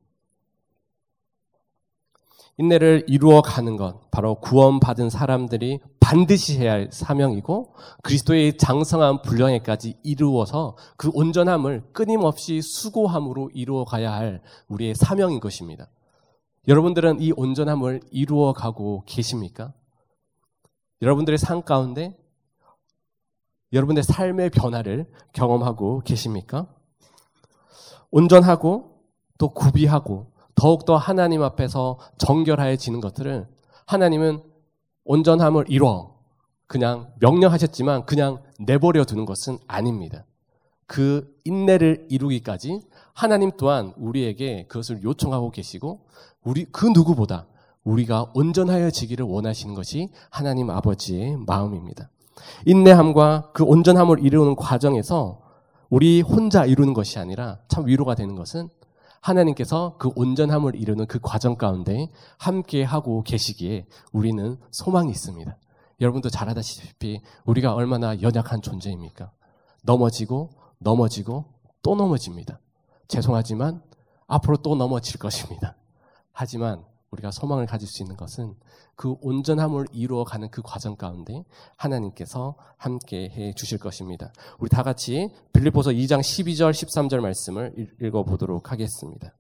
인내를 2.61 3.05
이루어 3.07 3.41
가는 3.41 3.79
것, 3.79 4.11
바로 4.11 4.35
구원받은 4.35 5.09
사람들이 5.09 5.81
반드시 5.99 6.59
해야 6.59 6.73
할 6.73 6.91
사명이고, 6.93 7.73
그리스도의 8.03 8.59
장성한 8.59 9.23
분량에까지 9.23 9.97
이루어서 10.03 10.77
그 10.99 11.11
온전함을 11.15 11.85
끊임없이 11.95 12.61
수고함으로 12.61 13.49
이루어 13.55 13.87
가야 13.87 14.13
할 14.13 14.43
우리의 14.69 14.95
사명인 14.95 15.41
것입니다. 15.41 15.89
여러분들은 16.69 17.23
이 17.23 17.33
온전함을 17.35 18.03
이루어 18.11 18.53
가고 18.53 19.05
계십니까? 19.07 19.73
여러분들의 21.01 21.39
삶 21.39 21.63
가운데 21.63 22.15
여러분의 23.73 24.03
삶의 24.03 24.51
변화를 24.51 25.11
경험하고 25.33 26.03
계십니까? 26.05 26.67
온전하고 28.11 29.01
또 29.39 29.49
구비하고 29.49 30.31
더욱더 30.61 30.95
하나님 30.95 31.43
앞에서 31.43 31.99
정결하여지는 32.19 33.01
것들을 33.01 33.49
하나님은 33.87 34.43
온전함을 35.07 35.65
이뤄 35.69 36.17
그냥 36.67 37.11
명령하셨지만 37.19 38.05
그냥 38.05 38.43
내버려 38.59 39.07
두는 39.07 39.25
것은 39.25 39.57
아닙니다. 39.67 40.27
그 40.87 41.35
인내를 41.47 42.09
이루기까지 42.11 42.83
하나님 43.15 43.53
또한 43.57 43.95
우리에게 43.97 44.67
그것을 44.69 45.03
요청하고 45.03 45.51
계시고 45.51 46.01
우리 46.45 46.67
그 46.67 46.85
누구보다 46.85 47.47
우리가 47.85 48.31
온전하여지기를 48.35 49.25
원하시는 49.25 49.75
것이 49.75 50.11
하나님 50.29 50.69
아버지의 50.69 51.39
마음입니다. 51.47 52.11
인내함과 52.67 53.53
그 53.55 53.65
온전함을 53.65 54.23
이루는 54.23 54.57
과정에서 54.57 55.41
우리 55.89 56.21
혼자 56.21 56.67
이루는 56.67 56.93
것이 56.93 57.19
아니라 57.19 57.61
참 57.67 57.87
위로가 57.87 58.15
되는 58.15 58.35
것은 58.35 58.69
하나님께서 59.21 59.97
그 59.99 60.11
온전함을 60.15 60.75
이루는 60.77 61.07
그 61.07 61.19
과정 61.21 61.57
가운데 61.57 62.11
함께 62.39 62.83
하고 62.83 63.23
계시기에 63.23 63.87
우리는 64.13 64.57
소망이 64.71 65.11
있습니다. 65.11 65.57
여러분도 66.01 66.31
잘 66.31 66.49
아다시피 66.49 67.21
우리가 67.45 67.75
얼마나 67.75 68.21
연약한 68.23 68.63
존재입니까? 68.63 69.31
넘어지고 69.83 70.51
넘어지고 70.79 71.45
또 71.83 71.95
넘어집니다. 71.95 72.59
죄송하지만 73.09 73.83
앞으로 74.27 74.59
또 74.59 74.75
넘어질 74.75 75.19
것입니다. 75.19 75.77
하지만 76.33 76.85
우리가 77.11 77.31
소망을 77.31 77.67
가질 77.67 77.89
수 77.89 78.03
있는 78.03 78.17
것은 78.17 78.55
그 78.95 79.17
온전함을 79.21 79.87
이루어가는 79.93 80.51
그 80.51 80.63
과정 80.63 80.97
가운데 80.97 81.45
하나님께서 81.77 82.55
함께 82.77 83.29
해 83.31 83.53
주실 83.55 83.79
것입니다. 83.79 84.33
우리 84.59 84.69
다 84.69 84.83
같이 84.83 85.31
빌립보서 85.53 85.91
2장 85.91 86.21
12절 86.21 86.71
13절 86.71 87.21
말씀을 87.21 87.89
읽어 88.01 88.23
보도록 88.23 88.71
하겠습니다. 88.71 89.33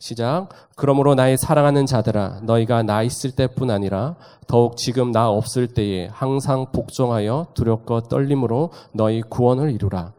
시작. 0.00 0.50
그러므로 0.76 1.16
나의 1.16 1.36
사랑하는 1.36 1.84
자들아 1.86 2.42
너희가 2.44 2.84
나 2.84 3.02
있을 3.02 3.32
때뿐 3.32 3.70
아니라 3.70 4.14
더욱 4.46 4.76
지금 4.76 5.10
나 5.10 5.28
없을 5.28 5.66
때에 5.66 6.06
항상 6.06 6.70
복종하여 6.70 7.48
두렵고 7.54 8.02
떨림으로 8.02 8.70
너희 8.92 9.22
구원을 9.22 9.72
이루라. 9.72 10.12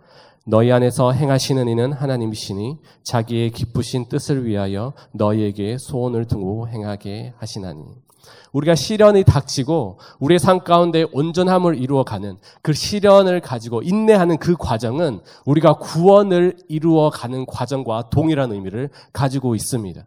너희 0.50 0.72
안에서 0.72 1.12
행하시는 1.12 1.68
이는 1.68 1.94
하나님이시니 1.94 2.80
자기의 3.04 3.52
기쁘신 3.52 4.10
뜻을 4.10 4.48
위하여 4.48 4.94
너희에게 5.12 5.78
소원을 5.78 6.26
두고 6.26 6.68
행하게 6.70 7.34
하시나니. 7.38 7.84
우리가 8.52 8.74
시련이 8.74 9.26
닥치고 9.26 10.00
우리의 10.20 10.40
삶 10.40 10.62
가운데 10.62 11.06
온전함을 11.12 11.78
이루어가는 11.78 12.38
그 12.64 12.74
시련을 12.74 13.42
가지고 13.42 13.84
인내하는 13.84 14.38
그 14.38 14.56
과정은 14.58 15.20
우리가 15.46 15.74
구원을 15.74 16.58
이루어가는 16.68 17.46
과정과 17.46 18.10
동일한 18.10 18.52
의미를 18.52 18.90
가지고 19.14 19.54
있습니다. 19.54 20.04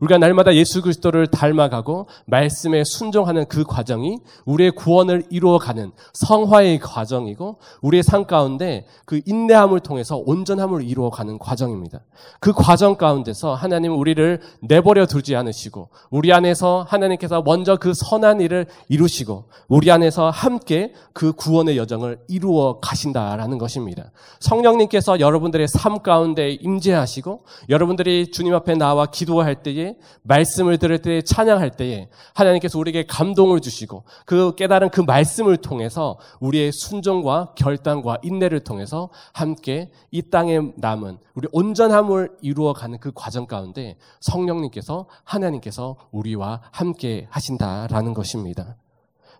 우리가 0.00 0.18
날마다 0.18 0.54
예수 0.54 0.82
그리스도를 0.82 1.28
닮아가고 1.28 2.08
말씀에 2.26 2.82
순종하는 2.84 3.46
그 3.46 3.64
과정이 3.64 4.18
우리의 4.44 4.72
구원을 4.72 5.24
이루어가는 5.30 5.92
성화의 6.12 6.80
과정이고 6.80 7.58
우리의 7.82 8.02
삶 8.02 8.24
가운데 8.24 8.86
그 9.04 9.20
인내함을 9.24 9.80
통해서 9.80 10.16
온전함을 10.16 10.82
이루어가는 10.82 11.38
과정입니다. 11.38 12.00
그 12.40 12.52
과정 12.52 12.96
가운데서 12.96 13.54
하나님은 13.54 13.96
우리를 13.96 14.40
내버려 14.62 15.06
두지 15.06 15.36
않으시고 15.36 15.90
우리 16.10 16.32
안에서 16.32 16.84
하나님께서 16.88 17.42
먼저 17.42 17.76
그 17.76 17.92
선한 17.94 18.40
일을 18.40 18.66
이루시고 18.88 19.44
우리 19.68 19.90
안에서 19.90 20.30
함께 20.30 20.92
그 21.12 21.32
구원의 21.32 21.76
여정을 21.76 22.18
이루어 22.28 22.80
가신다라는 22.80 23.58
것입니다. 23.58 24.10
성령님께서 24.40 25.20
여러분들의 25.20 25.68
삶 25.68 26.02
가운데 26.02 26.50
임재하시고 26.50 27.44
여러분들이 27.68 28.30
주님 28.30 28.54
앞에 28.54 28.74
나와 28.74 29.06
기도할 29.06 29.62
때에 29.62 29.83
말씀을 30.22 30.78
들을 30.78 30.98
때 30.98 31.22
찬양할 31.22 31.70
때에 31.76 32.08
하나님께서 32.34 32.78
우리에게 32.78 33.06
감동을 33.06 33.60
주시고 33.60 34.04
그 34.26 34.54
깨달은 34.54 34.90
그 34.90 35.00
말씀을 35.00 35.56
통해서 35.56 36.18
우리의 36.40 36.72
순종과 36.72 37.54
결단과 37.56 38.18
인내를 38.22 38.60
통해서 38.60 39.10
함께 39.32 39.90
이 40.10 40.22
땅에 40.22 40.60
남은 40.76 41.18
우리 41.34 41.48
온전함을 41.52 42.36
이루어가는 42.40 42.98
그 42.98 43.12
과정 43.14 43.46
가운데 43.46 43.96
성령님께서 44.20 45.06
하나님께서 45.24 45.96
우리와 46.12 46.62
함께 46.70 47.26
하신다라는 47.30 48.14
것입니다. 48.14 48.76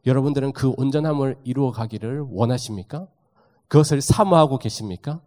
여러분들은 0.06 0.52
그 0.52 0.72
온전함을 0.76 1.38
이루어가기를 1.44 2.26
원하십니까? 2.30 3.06
그것을 3.68 4.00
사모하고 4.02 4.58
계십니까? 4.58 5.20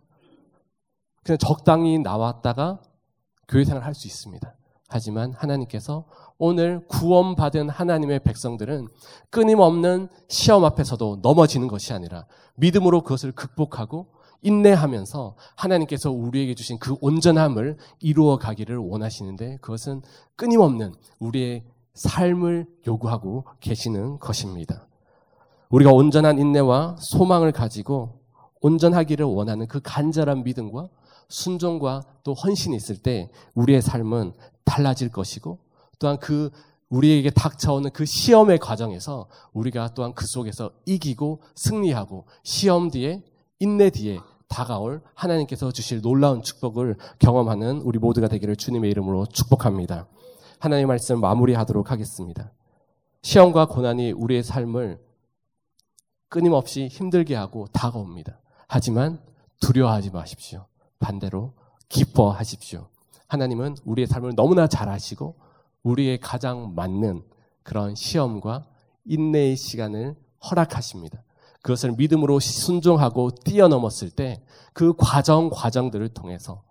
그냥 1.23 1.37
적당히 1.39 1.99
나왔다가 1.99 2.79
교회 3.47 3.65
생활 3.65 3.83
할 3.83 3.93
수 3.93 4.07
있습니다. 4.07 4.56
하지만 4.87 5.33
하나님께서 5.33 6.05
오늘 6.37 6.85
구원받은 6.87 7.69
하나님의 7.69 8.19
백성들은 8.19 8.87
끊임없는 9.29 10.07
시험 10.29 10.63
앞에서도 10.65 11.19
넘어지는 11.21 11.67
것이 11.67 11.93
아니라 11.93 12.25
믿음으로 12.55 13.01
그것을 13.01 13.31
극복하고 13.33 14.07
인내하면서 14.43 15.35
하나님께서 15.55 16.11
우리에게 16.11 16.55
주신 16.55 16.79
그 16.79 16.95
온전함을 17.01 17.77
이루어 17.99 18.37
가기를 18.37 18.77
원하시는데 18.77 19.57
그것은 19.61 20.01
끊임없는 20.35 20.93
우리의 21.19 21.65
삶을 21.95 22.67
요구하고 22.85 23.45
계시는 23.59 24.19
것입니다. 24.19 24.87
우리가 25.69 25.91
온전한 25.91 26.39
인내와 26.39 26.97
소망을 26.99 27.51
가지고 27.51 28.21
온전하기를 28.61 29.25
원하는 29.25 29.67
그 29.67 29.81
간절한 29.83 30.43
믿음과 30.43 30.87
순종과 31.29 32.03
또 32.23 32.33
헌신이 32.33 32.75
있을 32.75 32.97
때 32.97 33.29
우리의 33.55 33.81
삶은 33.81 34.33
달라질 34.67 35.09
것이고 35.09 35.57
또한 35.97 36.19
그 36.19 36.51
우리에게 36.89 37.31
닥쳐오는 37.31 37.89
그 37.91 38.05
시험의 38.05 38.59
과정에서 38.59 39.27
우리가 39.53 39.93
또한 39.93 40.13
그 40.13 40.25
속에서 40.27 40.71
이기고 40.85 41.41
승리하고 41.55 42.25
시험 42.43 42.91
뒤에 42.91 43.23
인내 43.59 43.89
뒤에 43.89 44.19
다가올 44.47 45.01
하나님께서 45.13 45.71
주실 45.71 46.01
놀라운 46.01 46.41
축복을 46.41 46.95
경험하는 47.19 47.81
우리 47.81 47.99
모두가 47.99 48.27
되기를 48.27 48.55
주님의 48.55 48.91
이름으로 48.91 49.25
축복합니다. 49.25 50.07
하나님의 50.59 50.85
말씀 50.85 51.19
마무리하도록 51.19 51.91
하겠습니다. 51.91 52.51
시험과 53.21 53.67
고난이 53.67 54.11
우리의 54.13 54.43
삶을 54.43 54.99
끊임없이 56.29 56.87
힘들게 56.87 57.35
하고 57.35 57.67
다가옵니다. 57.73 58.39
하지만 58.67 59.19
두려워하지 59.59 60.11
마십시오. 60.11 60.67
반대로 60.99 61.53
기뻐하십시오. 61.89 62.87
하나님은 63.27 63.77
우리의 63.85 64.07
삶을 64.07 64.35
너무나 64.35 64.67
잘 64.67 64.89
아시고 64.89 65.35
우리의 65.83 66.19
가장 66.19 66.73
맞는 66.75 67.23
그런 67.63 67.95
시험과 67.95 68.67
인내의 69.05 69.55
시간을 69.55 70.15
허락하십니다. 70.49 71.23
그것을 71.61 71.93
믿음으로 71.97 72.39
순종하고 72.39 73.31
뛰어넘었을 73.31 74.11
때 74.11 74.41
그 74.77 74.93
과정 74.95 75.49
과정들을 75.49 76.07
통해서 76.09 76.61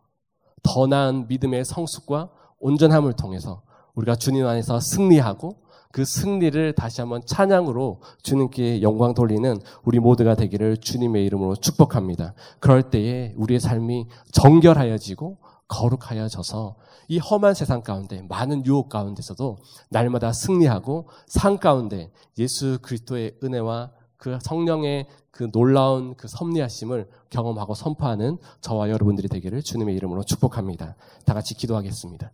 더 0.62 0.86
나은 0.86 1.26
믿음의 1.26 1.64
성숙과 1.64 2.30
온전함을 2.60 3.14
통해서 3.14 3.62
우리가 3.96 4.14
주님 4.14 4.46
안에서 4.46 4.78
승리하고 4.78 5.56
그 5.90 6.04
승리를 6.04 6.72
다시 6.74 7.00
한번 7.00 7.22
찬양으로 7.26 8.02
주님께 8.22 8.80
영광 8.82 9.12
돌리는 9.12 9.58
우리 9.82 9.98
모두가 9.98 10.36
되기를 10.36 10.76
주님의 10.76 11.24
이름으로 11.26 11.56
축복합니다. 11.56 12.34
그럴 12.60 12.90
때에 12.90 13.34
우리의 13.36 13.58
삶이 13.58 14.06
정결하여지고 14.30 15.38
거룩하여져서 15.68 16.76
이 17.08 17.18
험한 17.18 17.54
세상 17.54 17.82
가운데 17.82 18.22
많은 18.28 18.64
유혹 18.66 18.88
가운데서도 18.88 19.58
날마다 19.90 20.32
승리하고 20.32 21.08
상 21.26 21.58
가운데 21.58 22.10
예수 22.38 22.78
그리스도의 22.82 23.36
은혜와 23.42 23.90
그 24.16 24.38
성령의 24.40 25.06
그 25.30 25.50
놀라운 25.50 26.14
그 26.16 26.28
섭리하심을 26.28 27.08
경험하고 27.30 27.74
선포하는 27.74 28.38
저와 28.60 28.88
여러분들이 28.88 29.28
되기를 29.28 29.62
주님의 29.62 29.94
이름으로 29.96 30.22
축복합니다. 30.24 30.96
다 31.24 31.34
같이 31.34 31.54
기도하겠습니다. 31.54 32.32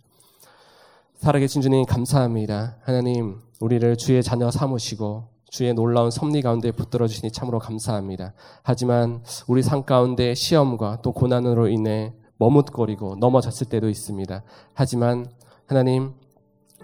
살아계신 1.17 1.63
주님 1.63 1.85
감사합니다. 1.85 2.77
하나님, 2.83 3.41
우리를 3.61 3.97
주의 3.97 4.23
자녀 4.23 4.51
삼으시고 4.51 5.29
주의 5.51 5.75
놀라운 5.75 6.11
섭리 6.11 6.43
가운데 6.43 6.73
붙들어 6.73 7.07
주시니 7.07 7.31
참으로 7.33 7.59
감사합니다. 7.59 8.33
하지만 8.63 9.23
우리 9.47 9.63
삶 9.63 9.85
가운데 9.85 10.35
시험과 10.35 11.03
또 11.03 11.13
고난으로 11.13 11.69
인해 11.69 12.15
머뭇거리고 12.43 13.17
넘어졌을 13.21 13.69
때도 13.69 13.89
있습니다. 13.89 14.43
하지만 14.75 15.27
하나님, 15.67 16.13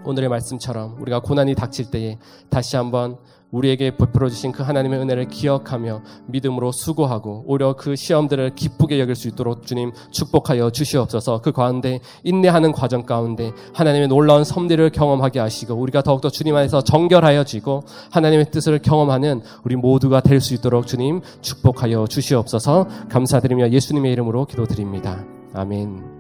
오늘의 0.05 0.29
말씀처럼 0.29 0.97
우리가 1.01 1.21
고난이 1.21 1.55
닥칠 1.57 1.91
때에 1.91 2.19
다시 2.49 2.77
한번 2.77 3.19
우리에게 3.51 3.97
베풀어 3.97 4.29
주신 4.29 4.53
그 4.53 4.63
하나님의 4.63 5.01
은혜를 5.01 5.29
기억하며 5.29 6.03
믿음으로 6.27 6.71
수고하고 6.71 7.45
오히려 7.47 7.75
그 7.75 7.97
시험들을 7.97 8.55
기쁘게 8.55 9.01
여길 9.01 9.15
수 9.15 9.27
있도록 9.29 9.67
주님 9.67 9.93
축복하여 10.11 10.71
주시옵소서. 10.71 11.41
그 11.41 11.53
가운데 11.53 12.01
인내하는 12.25 12.73
과정 12.73 13.05
가운데 13.05 13.53
하나님의 13.73 14.09
놀라운 14.09 14.45
섭리를 14.45 14.91
경험하게 14.91 15.41
하시고 15.41 15.75
우리가 15.75 16.03
더욱더 16.03 16.29
주님 16.29 16.57
안에서 16.57 16.83
정결하여 16.83 17.45
지고 17.45 17.85
하나님의 18.13 18.51
뜻을 18.51 18.81
경험하는 18.81 19.43
우리 19.65 19.77
모두가 19.77 20.21
될 20.21 20.39
수 20.39 20.55
있도록 20.55 20.87
주님 20.87 21.21
축복하여 21.41 22.07
주시옵소서. 22.07 22.87
감사드리며 23.09 23.71
예수님의 23.71 24.13
이름으로 24.13 24.45
기도드립니다. 24.45 25.38
아멘. 25.55 26.18